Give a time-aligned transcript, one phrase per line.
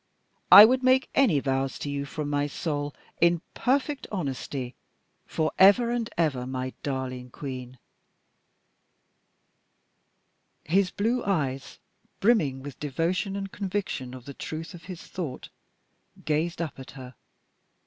[0.51, 4.73] I would make any vows to you from my soul, in perfect honesty,
[5.27, 7.77] for ever and ever, my darling Queen."
[10.63, 11.77] His blue eyes,
[12.19, 15.49] brimming with devotion and conviction of the truth of his thought,
[16.25, 17.13] gazed up at her.